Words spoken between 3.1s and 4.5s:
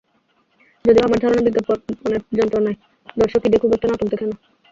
দর্শক ঈদে খুব একটা নাটক দেখে না।